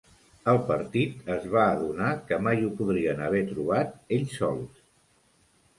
El 0.53 0.59
partit 0.69 1.29
es 1.33 1.45
va 1.55 1.65
adonar 1.75 2.09
que 2.31 2.41
mai 2.47 2.65
ho 2.69 2.73
podrien 2.81 3.23
haver 3.27 3.45
trobat 3.53 3.97
ells 4.19 4.37
sols. 4.41 4.83